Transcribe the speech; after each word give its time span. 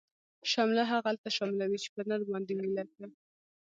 شمله 0.51 0.83
هغلته 0.91 1.27
شمله 1.37 1.63
وی، 1.67 1.79
چی 1.83 1.89
په 1.95 2.01
نر 2.09 2.21
باندی 2.29 2.53
وی 2.55 2.69
لکه 2.77 3.03